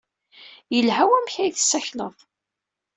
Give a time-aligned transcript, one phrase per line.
[0.75, 2.15] Yelha wamek ay tessakleḍ?